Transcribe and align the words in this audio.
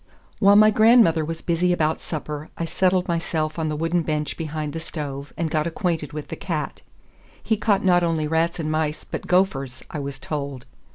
While 0.39 0.55
my 0.55 0.71
grandmother 0.71 1.23
was 1.23 1.43
busy 1.43 1.71
about 1.71 2.01
supper 2.01 2.49
I 2.57 2.65
settled 2.65 3.07
myself 3.07 3.59
on 3.59 3.69
the 3.69 3.75
wooden 3.75 4.01
bench 4.01 4.35
behind 4.35 4.73
the 4.73 4.79
stove 4.79 5.31
and 5.37 5.51
got 5.51 5.67
acquainted 5.67 6.11
with 6.11 6.29
the 6.29 6.35
cat—he 6.35 7.57
caught 7.57 7.85
not 7.85 8.01
only 8.01 8.27
rats 8.27 8.57
and 8.57 8.71
mice, 8.71 9.03
but 9.03 9.27
gophers, 9.27 9.83
I 9.91 9.99
was 9.99 10.17
told. 10.17 10.65